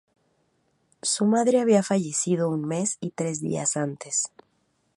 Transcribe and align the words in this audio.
Su 1.03 1.25
madre 1.27 1.61
había 1.61 1.83
fallecido 1.83 2.49
un 2.49 2.65
mes 2.67 2.97
y 3.01 3.11
tres 3.11 3.39
días 3.39 3.77
antes. 3.77 4.31